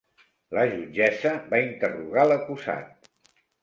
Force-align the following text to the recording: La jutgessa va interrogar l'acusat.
La 0.57 0.63
jutgessa 0.71 1.35
va 1.53 1.63
interrogar 1.69 2.29
l'acusat. 2.35 3.11